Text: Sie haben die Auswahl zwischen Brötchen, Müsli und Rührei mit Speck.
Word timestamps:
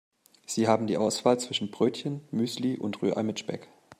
Sie 0.47 0.67
haben 0.67 0.87
die 0.87 0.97
Auswahl 0.97 1.39
zwischen 1.39 1.69
Brötchen, 1.69 2.21
Müsli 2.31 2.75
und 2.75 3.03
Rührei 3.03 3.21
mit 3.21 3.37
Speck. 3.37 3.67